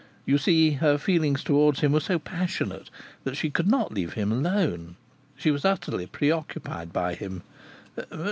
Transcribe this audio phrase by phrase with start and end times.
[0.25, 2.89] You see her feelings towards him were so passionate
[3.23, 4.95] that she could not leave him alone.
[5.37, 7.43] She was utterly preoccupied by him.